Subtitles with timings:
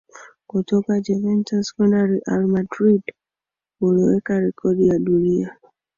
[0.49, 3.03] Kutoka Juventus kwenda Real Madrid
[3.81, 5.55] uliweka rekodi ya dunia